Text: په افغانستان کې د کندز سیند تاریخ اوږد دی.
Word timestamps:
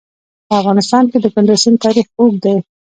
په 0.47 0.53
افغانستان 0.61 1.03
کې 1.11 1.17
د 1.19 1.25
کندز 1.35 1.57
سیند 1.63 1.77
تاریخ 1.85 2.05
اوږد 2.19 2.39
دی. 2.43 2.55